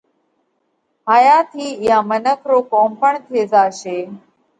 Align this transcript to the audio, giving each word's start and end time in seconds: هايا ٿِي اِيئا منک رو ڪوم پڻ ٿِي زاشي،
هايا 1.09 1.37
ٿِي 1.51 1.65
اِيئا 1.81 1.99
منک 2.09 2.39
رو 2.49 2.57
ڪوم 2.71 2.89
پڻ 3.01 3.13
ٿِي 3.27 3.41
زاشي، 3.51 3.99